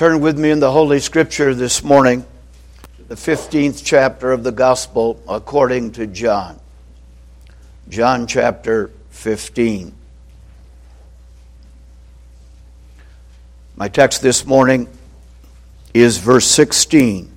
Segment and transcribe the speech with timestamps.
[0.00, 2.24] Turn with me in the Holy Scripture this morning,
[3.08, 6.58] the 15th chapter of the Gospel according to John.
[7.90, 9.92] John chapter 15.
[13.76, 14.88] My text this morning
[15.92, 17.30] is verse 16.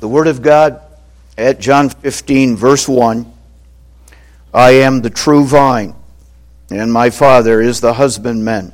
[0.00, 0.80] The Word of God
[1.38, 3.32] at John 15, verse 1
[4.52, 5.94] I am the true vine,
[6.68, 8.73] and my Father is the husbandman.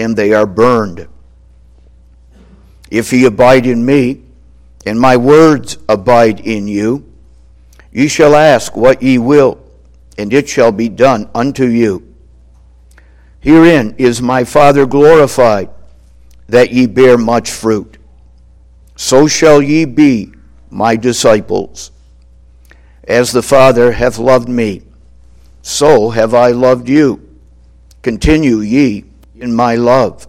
[0.00, 1.06] and they are burned.
[2.90, 4.22] If ye abide in me,
[4.86, 7.04] and my words abide in you,
[7.92, 9.58] ye shall ask what ye will,
[10.16, 12.14] and it shall be done unto you.
[13.40, 15.68] Herein is my Father glorified,
[16.48, 17.98] that ye bear much fruit.
[18.96, 20.32] So shall ye be
[20.70, 21.90] my disciples.
[23.04, 24.82] As the Father hath loved me,
[25.62, 27.28] so have I loved you.
[28.02, 29.09] Continue ye
[29.40, 30.26] in my love.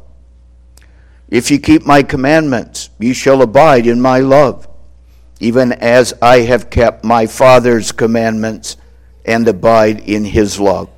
[1.30, 4.68] If ye keep my commandments, ye shall abide in my love,
[5.40, 8.78] even as I have kept my Father's commandments
[9.26, 10.90] and abide in his love.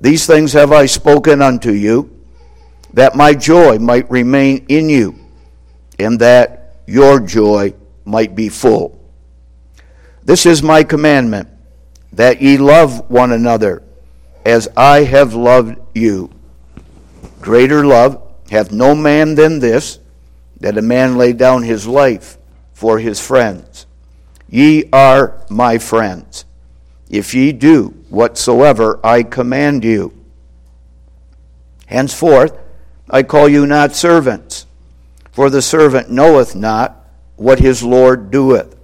[0.00, 2.10] These things have I spoken unto you,
[2.92, 5.18] that my joy might remain in you,
[5.98, 7.74] and that your joy
[8.04, 9.00] might be full.
[10.22, 11.48] This is my commandment,
[12.12, 13.82] that ye love one another,
[14.44, 16.30] as I have loved you.
[17.44, 19.98] Greater love hath no man than this,
[20.60, 22.38] that a man lay down his life
[22.72, 23.84] for his friends.
[24.48, 26.46] Ye are my friends,
[27.10, 30.14] if ye do whatsoever I command you.
[31.84, 32.58] Henceforth
[33.10, 34.64] I call you not servants,
[35.30, 37.06] for the servant knoweth not
[37.36, 38.74] what his Lord doeth.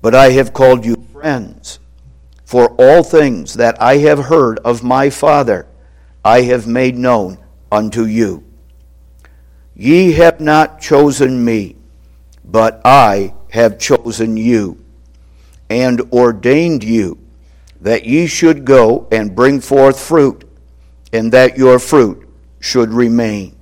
[0.00, 1.80] But I have called you friends,
[2.44, 5.66] for all things that I have heard of my Father
[6.24, 7.38] I have made known
[7.74, 8.44] unto you.
[9.74, 11.76] Ye have not chosen me,
[12.44, 14.84] but I have chosen you,
[15.68, 17.18] and ordained you,
[17.80, 20.48] that ye should go and bring forth fruit,
[21.12, 22.28] and that your fruit
[22.60, 23.56] should remain.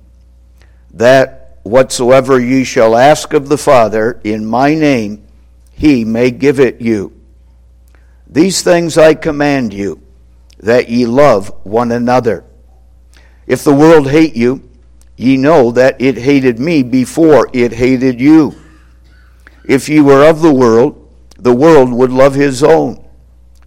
[0.91, 5.25] That whatsoever ye shall ask of the Father in my name,
[5.71, 7.19] he may give it you.
[8.27, 10.01] These things I command you,
[10.59, 12.45] that ye love one another.
[13.47, 14.69] If the world hate you,
[15.15, 18.55] ye know that it hated me before it hated you.
[19.65, 20.99] If ye were of the world,
[21.37, 23.05] the world would love his own.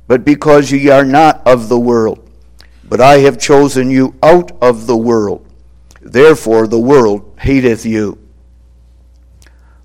[0.06, 2.30] But because ye are not of the world,
[2.84, 5.46] but I have chosen you out of the world,
[6.06, 8.18] Therefore the world hateth you.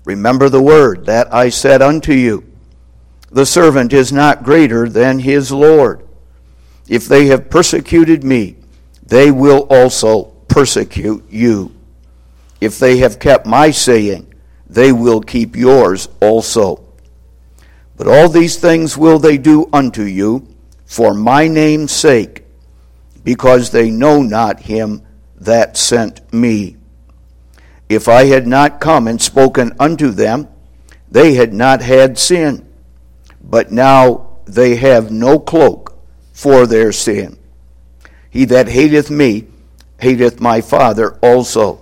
[0.04, 2.44] Remember the word that I said unto you
[3.30, 6.06] The servant is not greater than his Lord.
[6.88, 8.56] If they have persecuted me,
[9.12, 11.70] they will also persecute you.
[12.62, 14.32] If they have kept my saying,
[14.66, 16.82] they will keep yours also.
[17.94, 20.48] But all these things will they do unto you
[20.86, 22.46] for my name's sake,
[23.22, 25.02] because they know not him
[25.36, 26.78] that sent me.
[27.90, 30.48] If I had not come and spoken unto them,
[31.10, 32.66] they had not had sin.
[33.42, 35.98] But now they have no cloak
[36.32, 37.36] for their sin.
[38.32, 39.46] He that hateth me
[40.00, 41.80] hateth my Father also.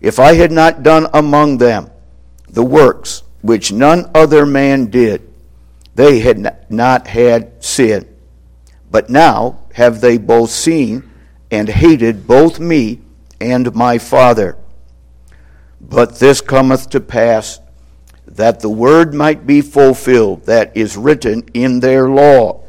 [0.00, 1.90] If I had not done among them
[2.48, 5.28] the works which none other man did,
[5.96, 8.08] they had not had sin.
[8.88, 11.10] But now have they both seen
[11.50, 13.00] and hated both me
[13.40, 14.56] and my Father.
[15.80, 17.58] But this cometh to pass
[18.26, 22.62] that the word might be fulfilled that is written in their law.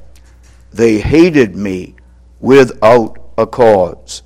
[0.74, 1.95] They hated me
[2.39, 4.24] without a cause.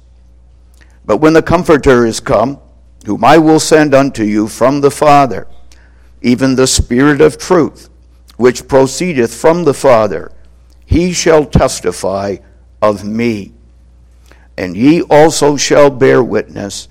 [1.06, 2.60] But when the Comforter is come,
[3.06, 5.48] whom I will send unto you from the Father,
[6.22, 7.90] even the Spirit of truth,
[8.38, 10.32] which proceedeth from the Father,
[10.86, 12.38] he shall testify
[12.82, 13.54] of me.
[14.58, 16.88] And ye also shall bear witness,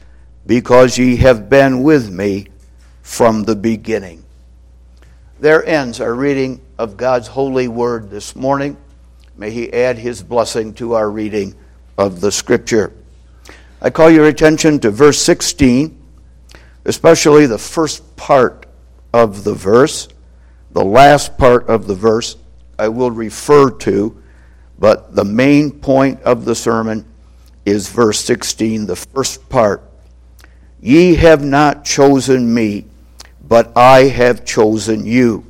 [0.46, 2.48] because ye have been with me
[3.02, 4.24] from the beginning.
[5.40, 8.76] There ends our reading of God's holy word this morning.
[9.36, 11.54] May He add His blessing to our reading
[11.96, 12.92] of the Scripture.
[13.80, 15.98] I call your attention to verse 16,
[16.84, 18.66] especially the first part
[19.12, 20.08] of the verse.
[20.72, 22.36] The last part of the verse
[22.78, 24.22] I will refer to,
[24.78, 27.06] but the main point of the sermon
[27.64, 29.82] is verse 16, the first part.
[30.80, 32.86] Ye have not chosen me,
[33.46, 35.46] but I have chosen you,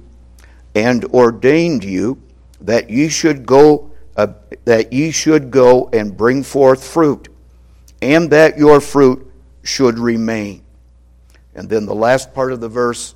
[0.74, 2.20] and ordained you
[2.62, 4.28] that ye should go uh,
[4.64, 7.28] that ye should go and bring forth fruit,
[8.00, 9.30] and that your fruit
[9.62, 10.62] should remain.
[11.54, 13.14] And then the last part of the verse,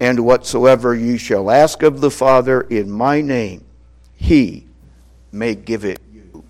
[0.00, 3.64] and whatsoever ye shall ask of the Father in my name,
[4.14, 4.66] he
[5.30, 6.44] may give it you.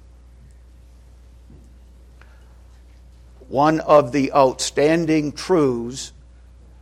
[3.48, 6.12] One of the outstanding truths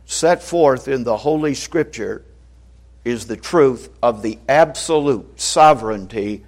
[0.05, 2.23] set forth in the Holy Scripture
[3.05, 6.45] is the truth of the absolute sovereignty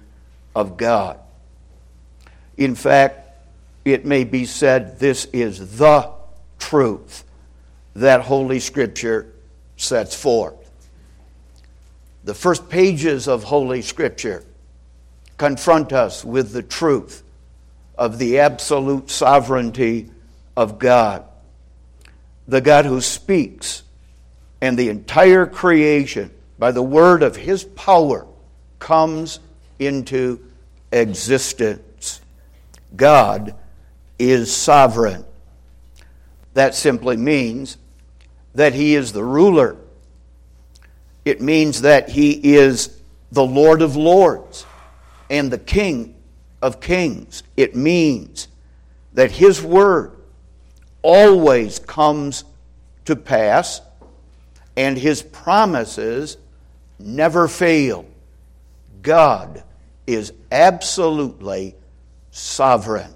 [0.54, 1.18] of God.
[2.56, 3.30] In fact,
[3.84, 6.10] it may be said this is the
[6.58, 7.24] truth
[7.94, 9.32] that Holy Scripture
[9.76, 10.54] sets forth.
[12.24, 14.44] The first pages of Holy Scripture
[15.38, 17.22] confront us with the truth
[17.96, 20.10] of the absolute sovereignty
[20.56, 21.24] of God.
[22.46, 23.82] The God who speaks,
[24.60, 28.26] and the entire creation, by the word of his power,
[28.78, 29.40] comes
[29.78, 30.38] into
[30.92, 32.20] existence.
[32.94, 33.54] God
[34.18, 35.24] is sovereign.
[36.52, 37.78] That simply means
[38.54, 39.78] that he is the ruler.
[41.24, 43.00] It means that he is
[43.32, 44.66] the Lord of lords
[45.30, 46.14] and the King
[46.60, 47.42] of kings.
[47.56, 48.48] It means
[49.14, 50.14] that his word
[51.00, 52.44] always comes
[53.06, 53.80] to pass
[54.76, 56.36] and his promises
[57.00, 58.06] never fail.
[59.02, 59.62] God
[60.06, 61.74] is absolutely
[62.30, 63.12] sovereign.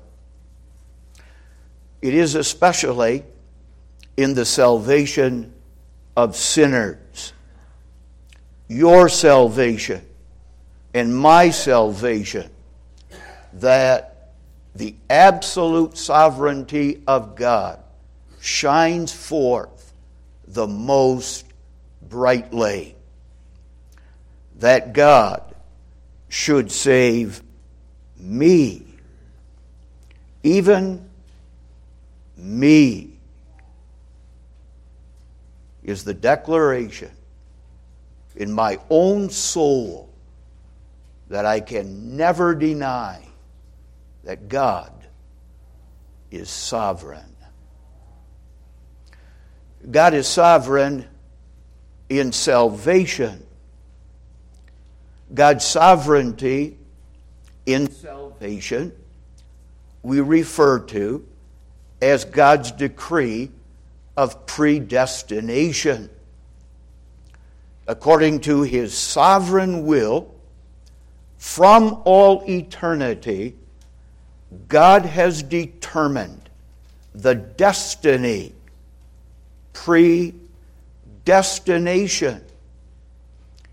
[2.03, 3.25] It is especially
[4.17, 5.53] in the salvation
[6.17, 7.33] of sinners.
[8.69, 10.03] Your salvation
[10.95, 12.51] and my salvation
[13.55, 14.31] that
[14.75, 17.79] the absolute sovereignty of God
[18.41, 19.93] shines forth
[20.47, 21.47] the most
[22.03, 22.94] brightly.
[24.65, 25.43] That God
[26.31, 27.43] should save
[28.17, 28.87] me,
[30.43, 31.07] even
[32.35, 33.11] me,
[35.83, 37.11] is the declaration
[38.37, 40.09] in my own soul
[41.29, 43.21] that I can never deny
[44.23, 44.95] that God
[46.31, 47.37] is sovereign.
[49.91, 51.07] God is sovereign
[52.09, 53.44] in salvation.
[55.35, 56.79] God's sovereignty
[57.67, 58.93] in salvation
[60.05, 61.27] we refer to
[62.01, 63.51] as God's decree
[64.17, 66.09] of predestination.
[67.89, 70.33] According to his sovereign will,
[71.39, 73.57] from all eternity,
[74.69, 76.49] God has determined
[77.15, 78.53] the destiny,
[79.73, 82.45] predestination.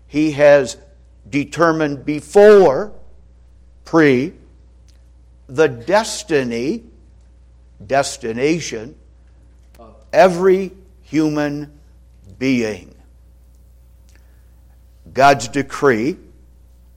[0.08, 0.76] He has
[1.32, 2.92] determined before,
[3.84, 4.34] pre,
[5.48, 6.84] the destiny,
[7.84, 8.94] destination
[9.80, 10.70] of every
[11.00, 11.72] human
[12.38, 12.94] being.
[15.12, 16.16] God's decree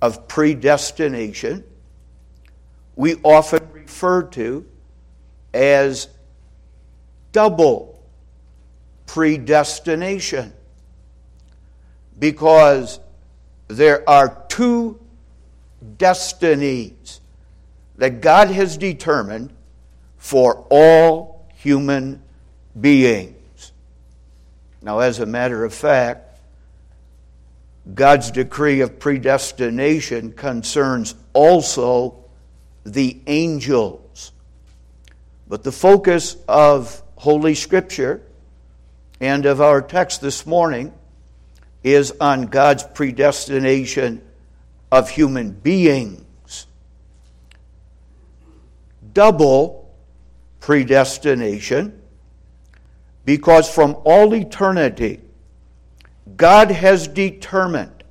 [0.02, 1.64] of predestination
[2.96, 4.66] we often refer to
[5.54, 6.08] as
[7.32, 8.02] double
[9.06, 10.54] predestination
[12.18, 13.00] because
[13.68, 15.00] there are two
[15.98, 17.22] destinies
[17.98, 19.54] that God has determined
[20.18, 22.22] for all human
[22.80, 23.72] beings.
[24.82, 26.40] Now, as a matter of fact,
[27.94, 32.16] God's decree of predestination concerns also
[32.84, 34.32] the angels.
[35.48, 38.22] But the focus of Holy Scripture
[39.20, 40.94] and of our text this morning
[41.86, 44.20] is on God's predestination
[44.92, 46.66] of human beings.
[49.14, 49.88] Double
[50.60, 52.02] predestination
[53.24, 55.22] Because from all eternity,
[56.36, 58.04] God has determined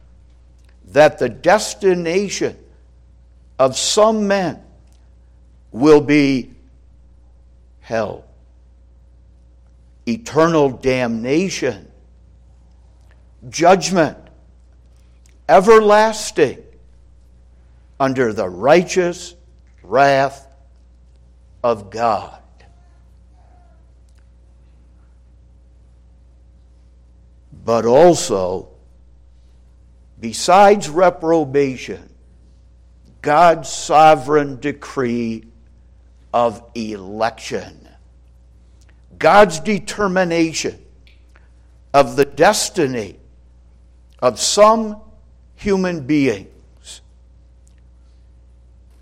[0.86, 2.56] that the destination
[3.58, 4.62] of some men
[5.72, 6.50] will be
[7.80, 8.24] hell,
[10.06, 11.90] eternal damnation,
[13.48, 14.18] judgment,
[15.48, 16.62] everlasting
[18.00, 19.34] under the righteous
[19.82, 20.48] wrath
[21.62, 22.40] of God.
[27.64, 28.68] But also,
[30.20, 32.10] besides reprobation,
[33.22, 35.44] God's sovereign decree
[36.34, 37.88] of election.
[39.18, 40.78] God's determination
[41.94, 43.18] of the destiny
[44.20, 45.00] of some
[45.56, 47.00] human beings,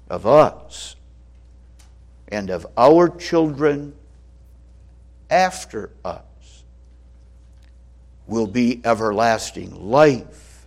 [0.08, 0.96] of us,
[2.28, 3.94] and of our children
[5.30, 6.22] after us
[8.26, 10.66] will be everlasting life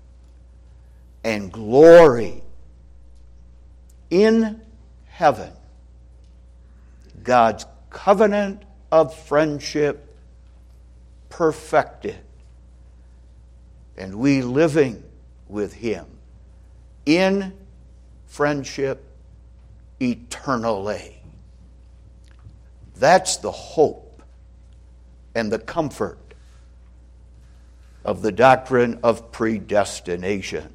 [1.24, 2.44] and glory
[4.10, 4.62] in
[5.08, 5.52] heaven.
[7.24, 10.16] God's covenant of friendship
[11.30, 12.18] perfected,
[13.98, 15.04] and we living
[15.48, 16.06] with Him
[17.06, 17.54] in
[18.26, 19.04] friendship
[20.02, 21.22] eternally.
[22.96, 24.22] That's the hope
[25.34, 26.18] and the comfort
[28.04, 30.74] of the doctrine of predestination.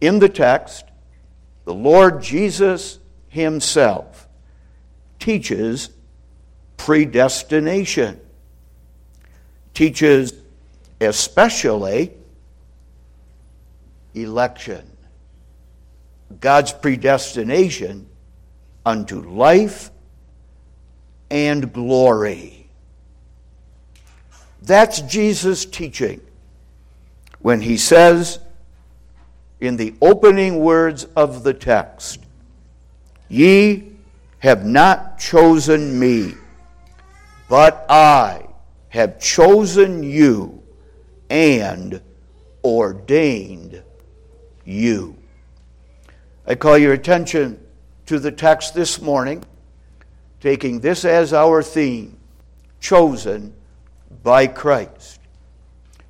[0.00, 0.84] In the text,
[1.64, 4.28] the Lord Jesus Himself
[5.18, 5.90] teaches
[6.76, 8.20] predestination,
[9.72, 10.32] teaches
[11.04, 12.12] especially
[14.14, 14.96] election,
[16.40, 18.06] God's predestination
[18.84, 19.90] unto life
[21.30, 22.68] and glory.
[24.62, 26.20] That's Jesus' teaching
[27.40, 28.38] when he says
[29.60, 32.20] in the opening words of the text,
[33.28, 33.92] Ye
[34.38, 36.34] have not chosen me,
[37.48, 38.46] but I
[38.88, 40.63] have chosen you
[41.30, 42.00] and
[42.62, 43.82] ordained
[44.64, 45.16] you.
[46.46, 47.60] I call your attention
[48.06, 49.44] to the text this morning,
[50.40, 52.18] taking this as our theme
[52.80, 53.54] chosen
[54.22, 55.20] by Christ.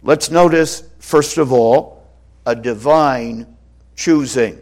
[0.02, 2.06] Let's notice, first of all,
[2.44, 3.56] a divine
[3.96, 4.60] choosing.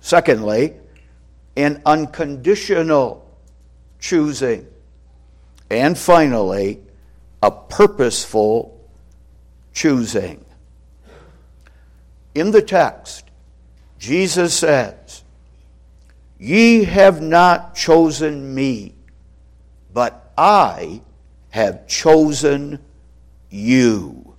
[0.00, 0.74] Secondly,
[1.56, 3.28] an unconditional
[3.98, 4.66] choosing.
[5.70, 6.80] And finally,
[7.42, 8.79] a purposeful
[9.72, 10.44] choosing.
[12.34, 13.24] In the text,
[13.98, 15.24] Jesus says,
[16.38, 18.94] Ye have not chosen me,
[19.92, 21.02] but I
[21.50, 22.78] have chosen
[23.50, 24.34] you.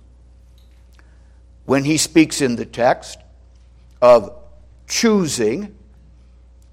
[1.64, 3.18] When he speaks in the text
[4.00, 4.34] of
[4.88, 5.76] choosing,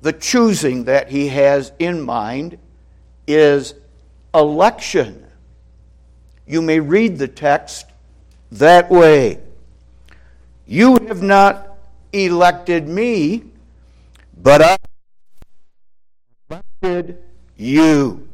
[0.01, 2.57] the choosing that he has in mind
[3.27, 3.75] is
[4.33, 5.25] election.
[6.47, 7.85] You may read the text
[8.51, 9.39] that way.
[10.65, 11.77] You have not
[12.13, 13.43] elected me,
[14.37, 14.77] but I
[16.49, 17.21] elected
[17.57, 18.27] you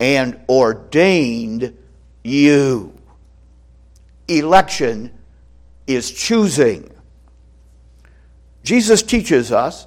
[0.00, 1.76] and ordained
[2.22, 2.94] you.
[4.28, 5.12] Election
[5.86, 6.90] is choosing.
[8.62, 9.86] Jesus teaches us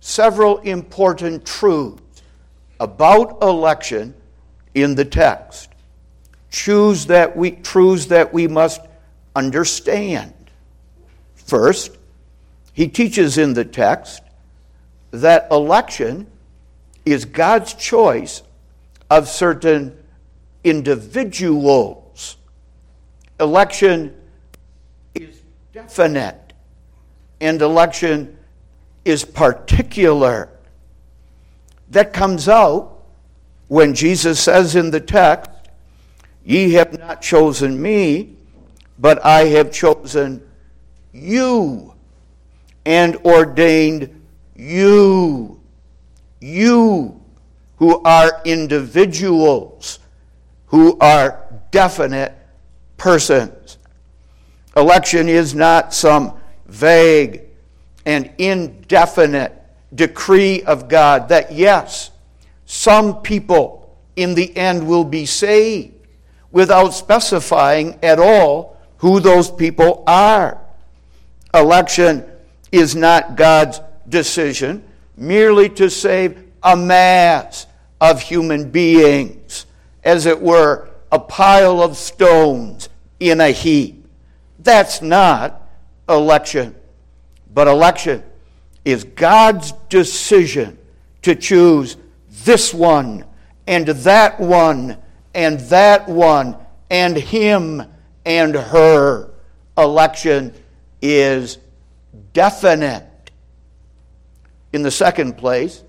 [0.00, 2.22] several important truths
[2.78, 4.14] about election
[4.74, 5.70] in the text.
[6.50, 8.80] Choose that we truths that we must
[9.34, 10.32] understand.
[11.34, 11.96] First,
[12.72, 14.22] he teaches in the text
[15.10, 16.26] that election
[17.04, 18.42] is God's choice
[19.10, 19.96] of certain
[20.64, 22.36] individuals.
[23.38, 24.14] Election
[25.14, 25.40] is
[25.72, 26.52] definite,
[27.40, 28.36] and election
[29.04, 30.50] is particular.
[31.90, 33.04] That comes out
[33.68, 35.50] when Jesus says in the text,
[36.46, 38.36] Ye have not chosen me,
[39.00, 40.48] but I have chosen
[41.12, 41.92] you
[42.84, 44.22] and ordained
[44.54, 45.60] you.
[46.40, 47.20] You
[47.78, 49.98] who are individuals,
[50.66, 52.32] who are definite
[52.96, 53.78] persons.
[54.76, 57.42] Election is not some vague
[58.04, 59.52] and indefinite
[59.92, 62.12] decree of God that, yes,
[62.66, 65.94] some people in the end will be saved
[66.56, 70.58] without specifying at all who those people are.
[71.52, 72.24] Election
[72.72, 74.82] is not God's decision
[75.18, 77.66] merely to save a mass
[78.00, 79.66] of human beings
[80.02, 82.88] as it were, a pile of stones
[83.20, 84.06] in a heap.
[84.58, 85.60] That's not
[86.08, 86.74] election.
[87.52, 88.22] But election
[88.82, 90.78] is God's decision
[91.20, 91.98] to choose
[92.30, 93.26] this one
[93.66, 94.96] and that one
[95.36, 96.56] and that one
[96.90, 97.82] and him
[98.24, 99.30] and her.
[99.78, 100.54] Election
[101.02, 101.58] is
[102.32, 103.04] definite.
[104.72, 105.84] In the second place,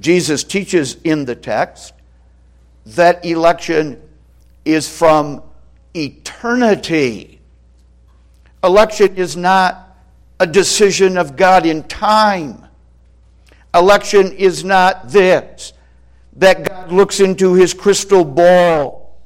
[0.00, 1.94] Jesus teaches in the text
[2.86, 4.02] that election
[4.64, 5.42] is from
[5.94, 7.40] eternity.
[8.64, 9.96] Election is not
[10.40, 12.66] a decision of God in time.
[13.72, 15.72] Election is not this
[16.38, 19.18] that God looks into his crystal ball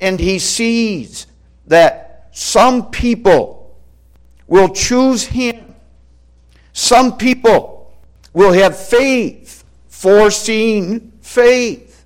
[0.00, 1.26] and he sees
[1.66, 3.76] that some people
[4.46, 5.74] will choose him.
[6.72, 7.92] Some people
[8.32, 12.04] will have faith, foreseen faith,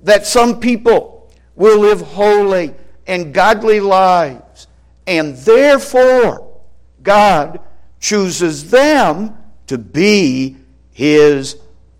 [0.00, 2.74] that some people will live holy
[3.06, 4.66] and godly lives,
[5.06, 6.60] and therefore
[7.02, 7.60] God
[8.00, 9.36] chooses them
[9.66, 10.56] to be
[10.92, 11.56] his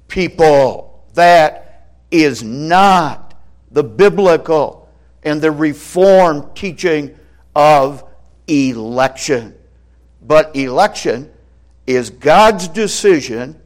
[0.06, 1.04] people.
[1.14, 1.67] That
[2.10, 3.34] is not
[3.70, 4.88] the biblical
[5.22, 7.16] and the reformed teaching
[7.54, 8.04] of
[8.46, 9.54] election.
[10.22, 11.30] But election
[11.86, 13.60] is God's decision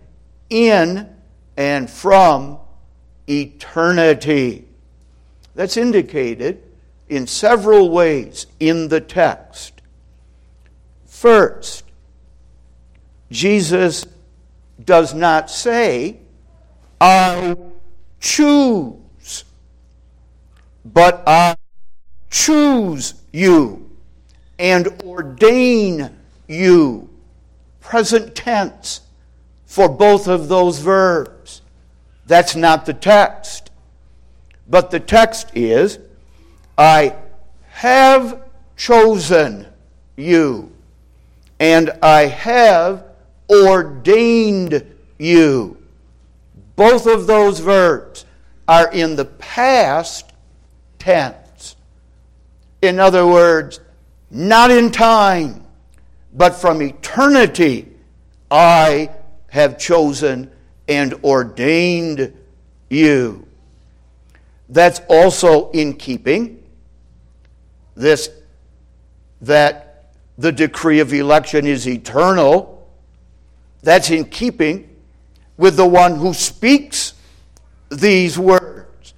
[0.51, 1.09] in
[1.57, 2.59] and from
[3.29, 4.67] eternity.
[5.55, 6.63] That's indicated
[7.09, 9.83] in several ways in the text.
[11.07, 11.85] First,
[13.31, 14.07] Jesus
[14.83, 16.19] does not say,
[17.01, 17.57] I
[18.23, 19.45] choose,
[20.85, 21.57] but I
[22.31, 23.91] choose you
[24.59, 27.11] and ordain you.
[27.81, 29.01] Present tense
[29.67, 31.63] for both of those verbs.
[32.27, 33.71] That's not the text.
[34.69, 35.99] But the text is,
[36.79, 37.17] I
[37.71, 38.43] have
[38.77, 39.67] chosen
[40.17, 40.73] you,
[41.59, 43.05] and I have
[43.51, 44.87] ordained
[45.19, 45.82] you.
[46.77, 48.25] Both of those verbs
[48.67, 50.33] are in the past
[50.99, 51.77] tense.
[52.81, 53.81] In other words,
[54.31, 55.65] not in time,
[56.33, 57.89] but from eternity,
[58.51, 59.11] I
[59.49, 60.51] have chosen
[60.89, 62.33] and ordained
[62.89, 63.47] you.
[64.69, 66.63] That's also in keeping
[67.95, 68.31] this
[69.43, 72.89] that the decree of election is eternal
[73.83, 74.92] that's in keeping
[75.57, 77.15] with the one who speaks
[77.91, 79.15] these words.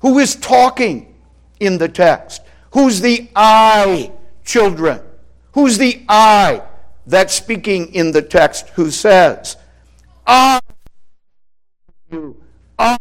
[0.00, 1.14] Who is talking
[1.60, 2.42] in the text?
[2.72, 4.12] Who's the I,
[4.44, 5.00] children?
[5.52, 6.62] Who's the I
[7.06, 9.56] that's speaking in the text who says,
[10.26, 10.60] I,
[12.10, 12.36] you,
[12.78, 12.98] I,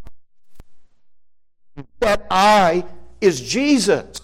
[1.99, 2.86] that I
[3.19, 4.21] is Jesus.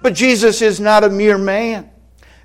[0.00, 1.90] But Jesus is not a mere man.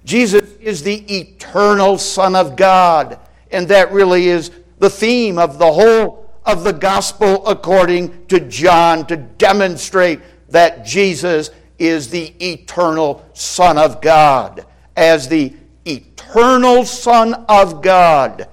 [0.04, 3.20] Jesus is the eternal Son of God.
[3.52, 9.06] And that really is the theme of the whole of the gospel according to John
[9.08, 14.66] to demonstrate that Jesus is the eternal Son of God.
[14.96, 15.54] As the
[15.86, 18.48] eternal Son of God,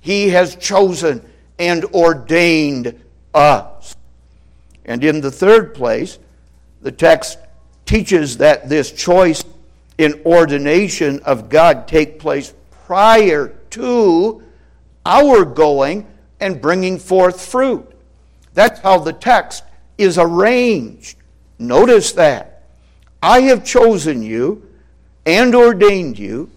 [0.00, 1.24] He has chosen
[1.58, 3.00] and ordained
[3.32, 3.96] us.
[4.84, 6.18] And in the third place,
[6.82, 7.38] the text
[7.86, 9.44] teaches that this choice
[9.98, 12.52] in ordination of God take place
[12.86, 14.42] prior to
[15.06, 16.06] our going
[16.40, 17.88] and bringing forth fruit.
[18.52, 19.62] That's how the text
[19.96, 21.16] is arranged.
[21.58, 22.64] Notice that.
[23.22, 24.68] I have chosen you
[25.24, 26.50] and ordained you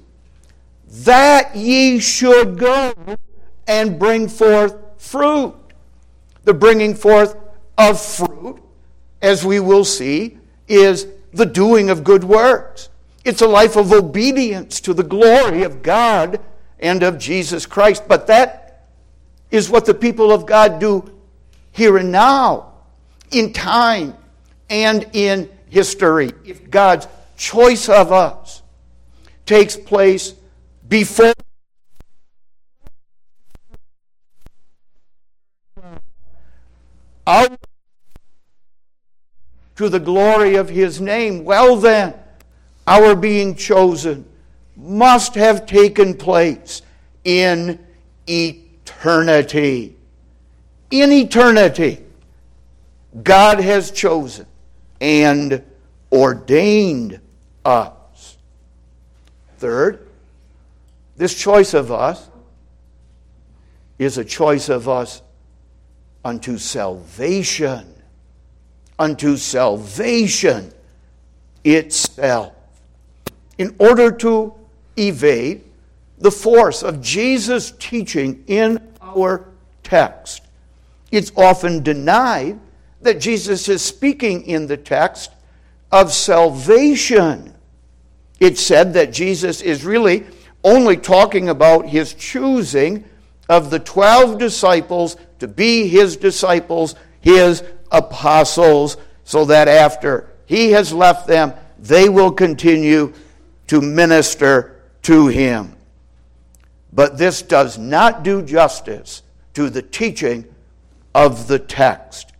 [0.87, 2.93] that ye should go
[3.67, 5.55] and bring forth fruit.
[6.43, 7.35] The bringing forth
[7.77, 8.59] of fruit,
[9.21, 12.89] as we will see, is the doing of good works.
[13.23, 16.39] It's a life of obedience to the glory of God
[16.79, 18.07] and of Jesus Christ.
[18.07, 18.87] But that
[19.51, 21.11] is what the people of God do
[21.71, 22.73] here and now,
[23.31, 24.15] in time
[24.69, 26.31] and in history.
[26.45, 28.61] If God's choice of us
[29.45, 30.33] takes place
[30.87, 31.33] before
[37.25, 37.47] our
[39.75, 42.13] to the glory of his name, well then,
[42.85, 44.28] our being chosen
[44.79, 46.81] must have taken place
[47.23, 47.79] in
[48.27, 49.95] eternity.
[50.89, 52.03] In eternity,
[53.21, 54.45] God has chosen
[55.01, 55.63] and
[56.11, 57.19] ordained
[57.63, 58.37] us.
[59.57, 60.07] Third,
[61.17, 62.29] this choice of us
[63.97, 65.21] is a choice of us
[66.23, 67.95] unto salvation.
[68.97, 70.73] unto salvation
[71.63, 72.51] itself.
[73.57, 74.58] In order to
[74.99, 75.63] evade
[76.19, 79.45] the force of Jesus' teaching in our
[79.83, 80.43] text,
[81.11, 82.59] it's often denied
[83.01, 85.31] that Jesus is speaking in the text
[85.91, 87.55] of salvation.
[88.39, 90.25] It's said that Jesus is really
[90.63, 93.05] only talking about his choosing
[93.47, 100.93] of the 12 disciples to be his disciples, his apostles, so that after he has
[100.93, 103.13] left them, they will continue
[103.67, 105.75] to minister to him.
[106.91, 110.45] But this does not do justice to the teaching
[111.13, 112.31] of the text.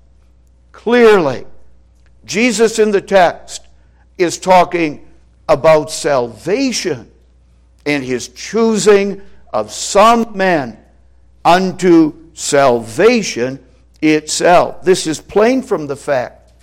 [0.71, 1.45] Clearly,
[2.25, 3.67] Jesus in the text
[4.17, 5.07] is talking
[5.47, 7.11] about salvation
[7.85, 10.77] and his choosing of some men
[11.43, 13.63] unto salvation
[14.01, 14.83] itself.
[14.83, 16.53] This is plain from the fact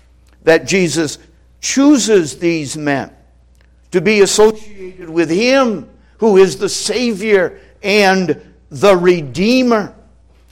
[0.45, 1.19] that Jesus
[1.61, 3.16] chooses these men
[3.97, 9.95] to be associated with him who is the Savior and the Redeemer.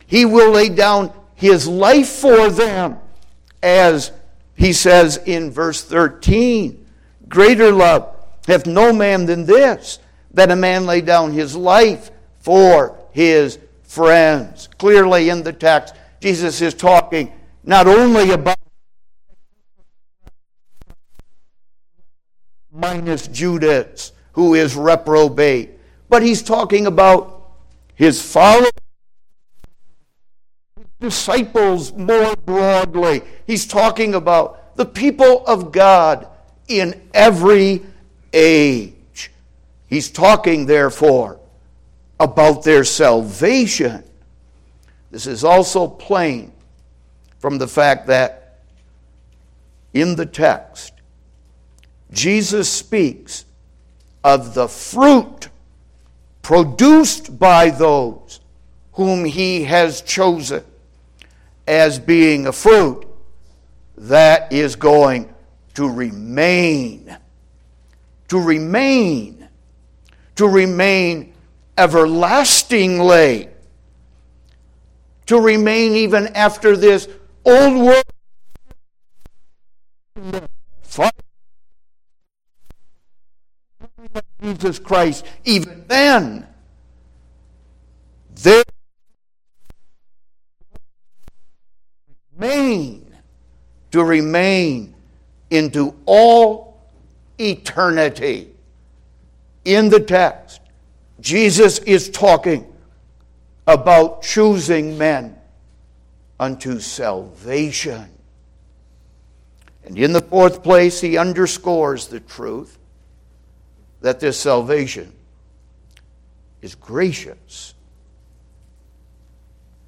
[0.07, 2.96] He will lay down his life for them,
[3.62, 4.12] as
[4.54, 6.87] he says in verse 13
[7.28, 9.98] Greater love hath no man than this,
[10.33, 14.70] that a man lay down his life for his friends.
[14.78, 17.30] Clearly in the text, Jesus is talking
[17.62, 18.57] not only about
[22.74, 25.70] minus Judas, who is reprobate,
[26.08, 27.52] but he's talking about
[27.94, 28.70] his followers,
[31.00, 33.22] disciples more broadly.
[33.46, 36.26] He's talking about the people of God
[36.66, 37.82] in every
[38.32, 39.30] age.
[39.87, 41.38] He's talking, therefore,
[42.18, 44.02] about their salvation.
[45.12, 46.52] This is also plain
[47.38, 48.58] from the fact that
[49.92, 50.93] in the text,
[52.14, 53.44] Jesus speaks
[54.22, 55.48] of the fruit
[56.42, 58.40] produced by those
[58.92, 60.62] whom he has chosen
[61.66, 63.07] as being a fruit
[63.96, 65.35] that is going
[65.74, 67.16] to remain.
[68.29, 69.48] To remain.
[70.37, 71.35] To remain
[71.77, 73.48] everlastingly.
[75.27, 77.09] To remain even after this
[77.44, 78.05] old world.
[84.44, 86.46] Jesus Christ, even then,
[88.42, 88.62] there
[92.37, 93.07] remain
[93.90, 94.94] to remain
[95.48, 96.83] into all
[97.38, 98.50] eternity.
[99.64, 100.61] In the text,
[101.20, 102.70] Jesus is talking
[103.66, 105.38] about choosing men
[106.38, 108.11] unto salvation.
[109.85, 112.78] And in the fourth place, he underscores the truth
[114.05, 115.11] that this salvation
[116.61, 117.73] is gracious.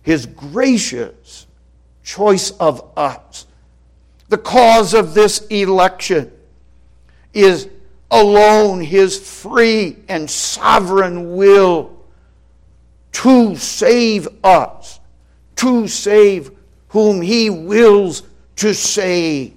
[0.01, 1.47] His gracious
[2.03, 3.47] choice of us.
[4.31, 6.33] The cause of this election
[7.35, 7.69] is
[8.11, 11.95] alone his free and sovereign will
[13.13, 14.99] to save us,
[15.57, 16.53] to save
[16.89, 18.23] whom he wills
[18.57, 19.53] to save.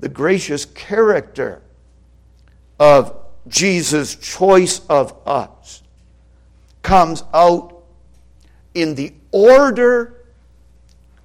[0.00, 1.62] The gracious character
[2.78, 3.14] of
[3.48, 5.82] Jesus' choice of us
[6.82, 7.82] comes out
[8.74, 10.24] in the order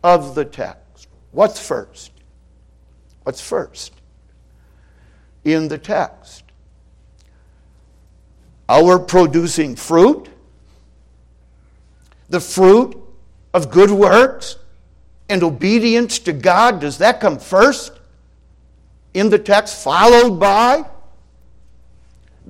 [0.03, 1.07] of the text.
[1.31, 2.11] What's first?
[3.23, 3.93] What's first?
[5.43, 6.43] In the text.
[8.69, 10.29] Our producing fruit,
[12.29, 12.97] the fruit
[13.53, 14.57] of good works
[15.29, 17.91] and obedience to God, does that come first
[19.13, 20.85] in the text, followed by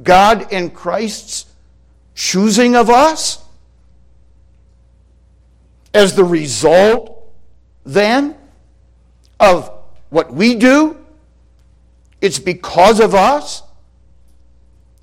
[0.01, 1.45] God and Christ's
[2.15, 3.43] choosing of us?
[5.93, 7.31] As the result,
[7.85, 8.35] then,
[9.39, 9.71] of
[10.09, 10.97] what we do,
[12.21, 13.61] it's because of us.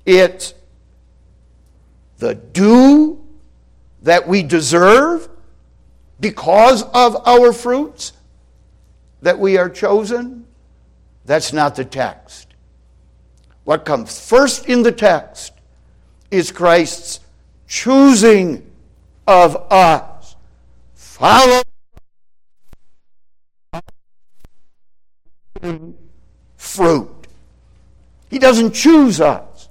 [0.05, 0.53] It's
[2.17, 3.23] the due
[4.01, 5.29] that we deserve
[6.19, 8.13] because of our fruits
[9.21, 10.45] that we are chosen.
[11.25, 12.50] That's not the text.
[13.63, 15.53] What comes first in the text
[16.29, 17.19] is Christ's
[17.67, 18.69] choosing
[19.27, 20.35] of us.
[20.95, 21.61] Follow
[26.57, 27.09] fruit.
[28.29, 29.69] He doesn't choose us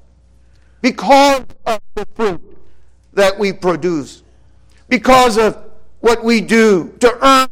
[0.81, 2.59] because of the fruit
[3.15, 4.23] that we produce,
[4.89, 5.59] because of
[6.01, 7.49] what we do to earn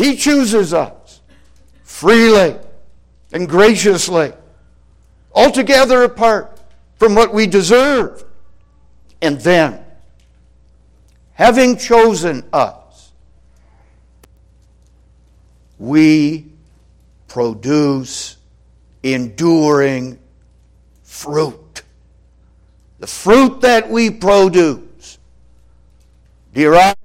[0.00, 1.19] He chooses us
[2.00, 2.56] freely
[3.30, 4.32] and graciously,
[5.34, 6.58] altogether apart
[6.96, 8.24] from what we deserve.
[9.20, 9.84] And then,
[11.34, 13.12] having chosen us,
[15.78, 16.46] we
[17.28, 18.38] produce
[19.02, 20.18] enduring
[21.02, 21.82] fruit.
[22.98, 25.18] The fruit that we produce
[26.54, 26.96] derives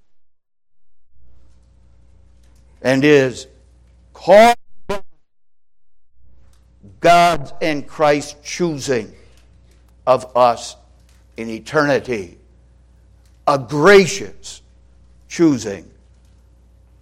[2.81, 3.47] and is
[4.13, 4.64] caused by
[7.05, 9.13] God's and Christ's choosing
[10.07, 10.75] of us
[11.37, 12.39] in eternity.
[13.45, 14.63] A gracious
[15.29, 15.87] choosing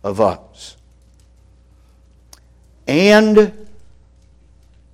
[0.04, 0.76] of us.
[2.86, 3.70] And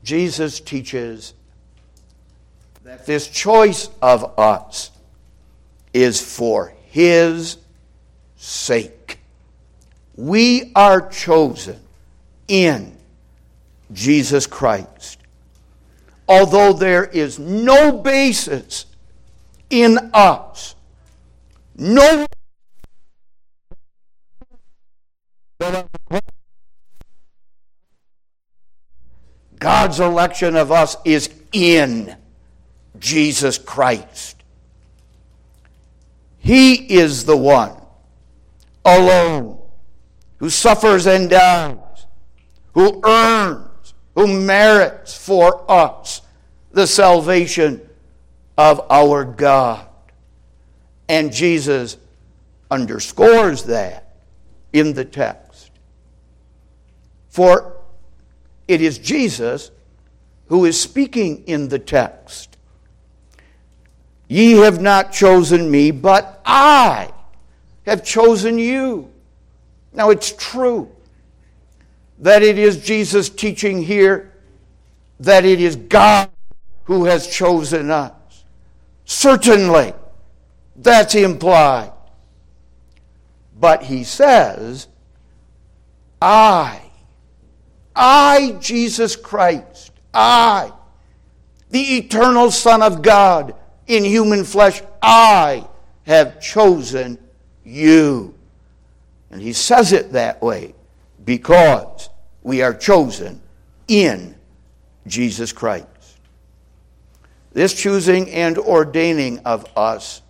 [0.03, 1.33] Jesus teaches
[2.83, 4.91] that this choice of us
[5.91, 7.57] is for His
[8.37, 9.17] sake.
[10.15, 11.79] We are chosen
[12.47, 12.98] in
[13.91, 15.19] Jesus Christ.
[16.27, 18.85] Although there is no basis
[19.69, 20.75] in us,
[21.75, 22.25] no
[29.59, 32.15] God's election of us is in
[32.97, 34.37] Jesus Christ.
[36.37, 37.73] He is the one
[38.85, 39.59] alone
[40.37, 42.05] who suffers and dies,
[42.73, 43.68] who earns,
[44.19, 46.21] who merits for us
[46.73, 47.79] the salvation
[48.57, 49.87] of our God.
[51.07, 51.95] And Jesus
[52.69, 54.15] underscores that
[54.73, 55.71] in the text.
[57.29, 57.77] For
[58.67, 59.71] it is Jesus
[60.47, 62.57] who is speaking in the text.
[64.27, 67.09] Ye have not chosen me, but I
[67.85, 69.09] have chosen you.
[69.93, 70.91] Now it's true
[72.19, 74.33] that it is Jesus teaching here
[75.19, 76.29] that it is God
[76.83, 78.13] who has chosen us.
[79.05, 79.93] Certainly,
[80.75, 81.91] that's implied.
[83.59, 84.87] But he says,
[86.21, 86.81] I,
[87.95, 90.71] I, Jesus Christ, I,
[91.69, 93.55] the eternal Son of God,
[93.87, 95.67] in human flesh, I
[96.03, 97.17] have chosen
[97.63, 98.35] you.
[99.31, 100.75] And he says it that way
[101.29, 102.09] because
[102.41, 103.39] we are chosen
[103.87, 104.33] in
[105.05, 105.85] Jesus Christ.
[107.51, 110.23] This choosing and ordaining of us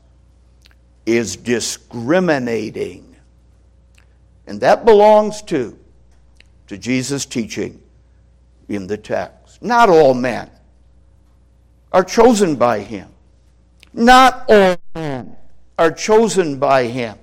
[1.05, 3.15] is discriminating.
[4.45, 5.79] And that belongs to,
[6.67, 7.81] to Jesus' teaching
[8.67, 9.63] in the text.
[9.63, 10.49] Not all men
[11.93, 13.07] are chosen by him.
[13.93, 15.37] Not all men
[15.77, 17.17] are chosen by him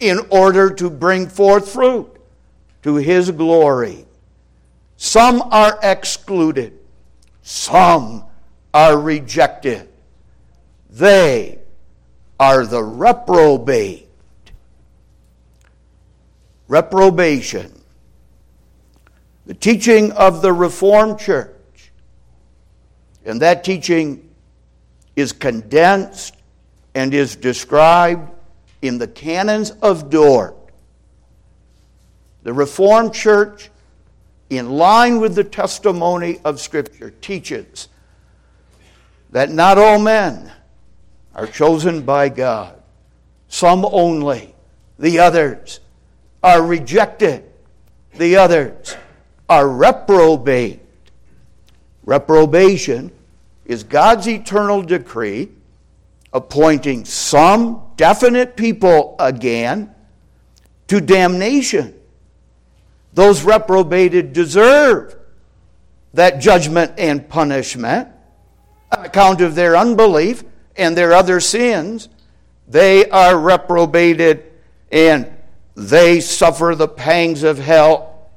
[0.00, 2.17] in order to bring forth fruit
[2.88, 4.06] to his glory.
[4.96, 6.72] Some are excluded,
[7.42, 8.24] some
[8.72, 9.90] are rejected.
[10.88, 11.58] They
[12.40, 14.08] are the reprobate.
[16.66, 17.78] Reprobation.
[19.44, 21.92] The teaching of the Reformed Church.
[23.26, 24.30] And that teaching
[25.14, 26.36] is condensed
[26.94, 28.30] and is described
[28.80, 30.57] in the canons of Dort.
[32.48, 33.68] The Reformed Church,
[34.48, 37.88] in line with the testimony of Scripture, teaches
[39.32, 40.50] that not all men
[41.34, 42.82] are chosen by God,
[43.48, 44.54] some only.
[44.98, 45.80] The others
[46.42, 47.44] are rejected,
[48.14, 48.96] the others
[49.50, 50.80] are reprobate.
[52.02, 53.12] Reprobation
[53.66, 55.50] is God's eternal decree
[56.32, 59.94] appointing some definite people again
[60.86, 61.96] to damnation.
[63.14, 65.16] Those reprobated deserve
[66.14, 68.08] that judgment and punishment
[68.96, 70.44] on account of their unbelief
[70.76, 72.08] and their other sins.
[72.66, 74.44] They are reprobated
[74.90, 75.30] and
[75.74, 78.30] they suffer the pangs of hell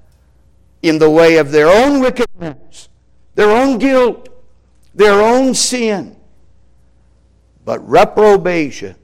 [0.81, 2.89] in the way of their own wickedness,
[3.35, 4.29] their own guilt,
[4.93, 6.15] their own sin.
[7.63, 8.95] But reprobation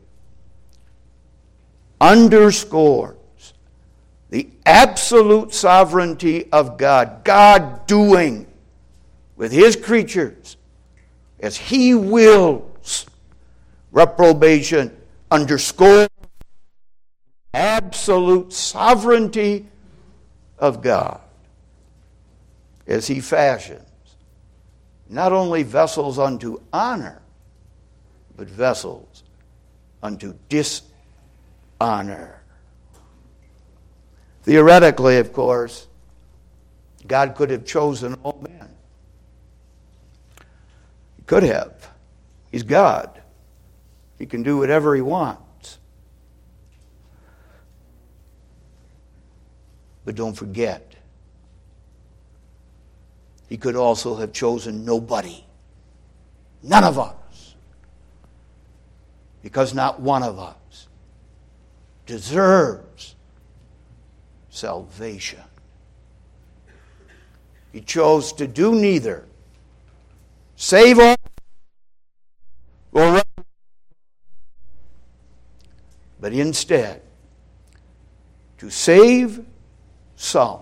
[1.99, 3.16] underscores
[4.29, 8.45] the absolute sovereignty of God, God doing
[9.35, 10.57] with His creatures
[11.39, 13.05] as He wills.
[13.91, 14.95] Reprobation
[15.31, 16.09] underscores
[17.53, 19.65] absolute sovereignty
[20.59, 21.21] of God
[22.85, 23.87] as He fashions
[25.09, 27.21] not only vessels unto honor,
[28.35, 29.23] but vessels
[30.03, 32.36] unto dishonor.
[34.47, 35.87] Theoretically, of course,
[37.05, 38.69] God could have chosen all men.
[41.17, 41.89] He could have.
[42.49, 43.21] He's God.
[44.17, 45.79] He can do whatever he wants.
[50.05, 50.95] But don't forget,
[53.49, 55.43] he could also have chosen nobody.
[56.63, 57.55] None of us.
[59.43, 60.87] Because not one of us
[62.05, 63.16] deserves
[64.57, 65.41] salvation.
[67.71, 69.25] He chose to do neither.
[70.55, 71.15] Save all
[72.91, 73.21] or
[76.19, 77.01] but instead
[78.57, 79.45] to save
[80.15, 80.61] some,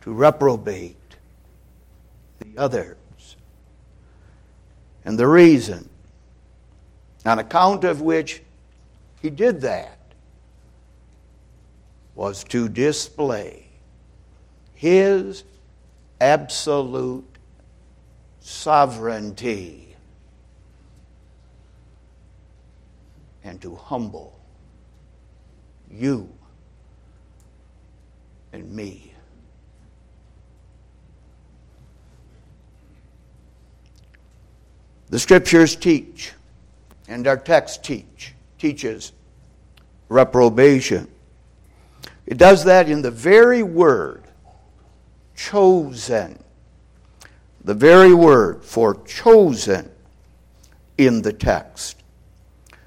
[0.00, 0.96] to reprobate
[2.40, 2.96] the others.
[5.04, 5.88] And the reason,
[7.24, 8.42] on account of which
[9.22, 9.98] he did that,
[12.14, 13.66] was to display
[14.74, 15.44] his
[16.20, 17.24] absolute
[18.40, 19.96] sovereignty
[23.42, 24.38] and to humble
[25.90, 26.28] you
[28.52, 29.12] and me.
[35.10, 36.32] The scriptures teach,
[37.06, 39.12] and our text teach, teaches
[40.08, 41.08] reprobation.
[42.26, 44.24] It does that in the very word
[45.34, 46.42] chosen.
[47.64, 49.90] The very word for chosen
[50.98, 52.02] in the text.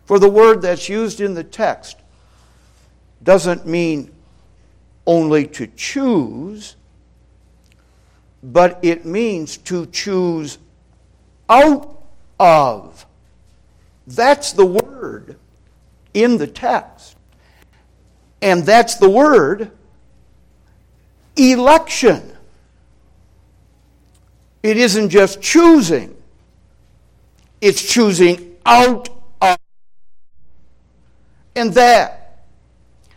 [0.06, 1.97] For the word that's used in the text
[3.23, 4.12] doesn't mean
[5.06, 6.76] only to choose,
[8.41, 10.58] but it means to choose
[11.50, 12.02] out
[12.39, 13.06] of.
[14.06, 15.38] That's the word
[16.13, 17.16] in the text.
[18.41, 19.71] And that's the word
[21.36, 22.34] election.
[24.63, 26.15] It isn't just choosing,
[27.62, 29.10] it's choosing out
[29.41, 29.58] of.
[31.56, 32.45] And that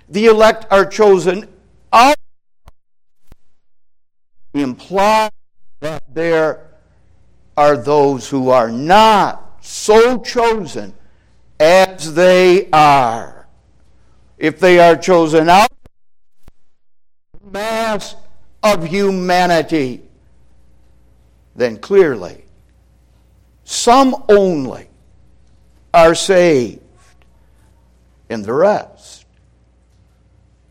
[0.09, 1.49] the elect are chosen
[1.93, 2.17] out
[4.55, 5.31] imply
[5.81, 6.67] that they're
[7.57, 10.95] are those who are not so chosen
[11.59, 13.40] as they are.
[14.41, 15.69] If they are chosen out
[17.53, 18.17] mass
[18.63, 20.01] of humanity,
[21.55, 22.45] then clearly
[23.65, 24.89] some only
[25.93, 26.81] are saved,
[28.31, 29.27] and the rest,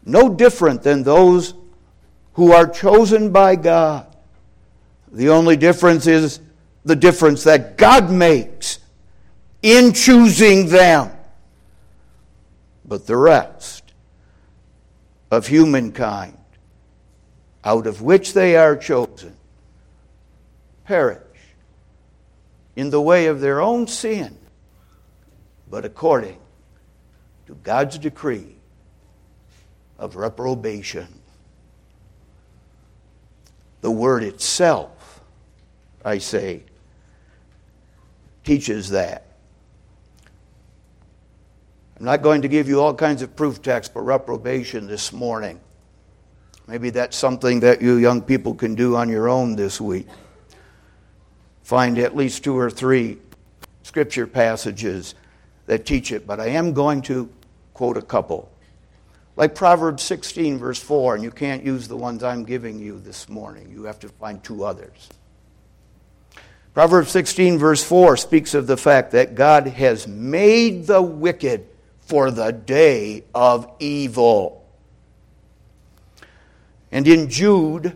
[0.04, 1.54] no different than those
[2.34, 4.08] who are chosen by God.
[5.12, 6.40] The only difference is
[6.86, 8.80] the difference that God makes
[9.62, 11.12] in choosing them.
[12.90, 13.94] But the rest
[15.30, 16.36] of humankind,
[17.64, 19.38] out of which they are chosen,
[20.86, 21.22] perish
[22.76, 24.36] in the way of their own sin,
[25.70, 26.40] but according
[27.46, 28.56] to God's decree
[30.00, 31.08] of reprobation.
[33.82, 35.22] The word itself,
[36.04, 36.64] I say,
[38.44, 39.29] teaches that.
[42.00, 45.60] I'm not going to give you all kinds of proof texts for reprobation this morning.
[46.66, 50.08] Maybe that's something that you young people can do on your own this week.
[51.62, 53.18] Find at least two or three
[53.84, 55.14] scripture passages
[55.66, 57.30] that teach it, but I am going to
[57.74, 58.50] quote a couple.
[59.36, 63.28] Like Proverbs 16, verse 4, and you can't use the ones I'm giving you this
[63.28, 63.72] morning.
[63.72, 65.10] You have to find two others.
[66.74, 71.68] Proverbs 16, verse 4 speaks of the fact that God has made the wicked
[72.10, 74.68] for the day of evil.
[76.92, 77.96] And in Jude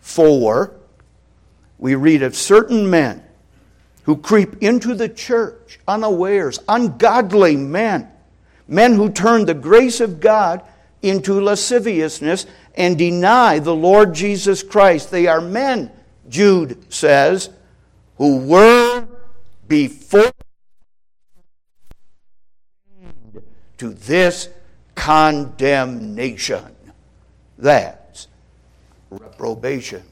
[0.00, 0.72] 4,
[1.78, 3.22] we read of certain men
[4.04, 8.08] who creep into the church unawares, ungodly men,
[8.66, 10.62] men who turn the grace of God
[11.02, 15.10] into lasciviousness and deny the Lord Jesus Christ.
[15.10, 15.92] They are men,
[16.30, 17.50] Jude says,
[18.16, 19.06] who were
[19.68, 20.32] before
[23.78, 24.48] to this
[24.94, 26.76] condemnation.
[27.58, 28.28] That's
[29.10, 30.02] reprobation.